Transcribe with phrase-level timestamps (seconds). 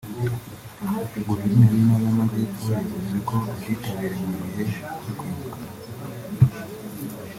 [1.27, 4.63] Guverineri w’intara y’Amajyepfo yavuze ko ubwitabire mu gihe
[5.03, 5.57] cyo kwibuka